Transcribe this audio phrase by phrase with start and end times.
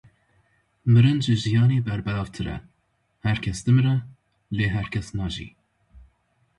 [0.91, 2.57] Mirin ji jiyanê berbelavtir e,
[3.25, 3.95] her kes dimire,
[4.57, 5.49] lê her kes najî.